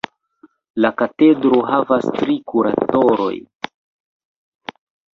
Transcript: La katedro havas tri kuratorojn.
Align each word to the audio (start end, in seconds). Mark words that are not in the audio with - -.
La 0.85 0.89
katedro 1.01 1.61
havas 1.69 2.09
tri 2.17 2.39
kuratorojn. 2.55 3.49